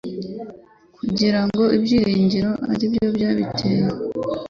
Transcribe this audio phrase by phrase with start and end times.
[0.97, 3.85] kugirango ibyiringiro aribyo byabiteye